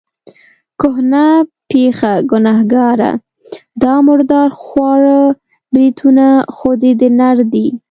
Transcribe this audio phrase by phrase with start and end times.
[0.81, 1.25] کهنه
[1.69, 3.11] پېخه، ګنهګاره،
[3.81, 5.21] دا مردار خواره
[5.73, 7.67] بریتونه خو دې د نر دي.